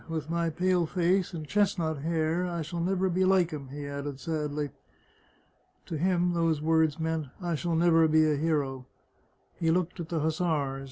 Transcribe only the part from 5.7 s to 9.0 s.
To him those words meant," I shall never be a hero!"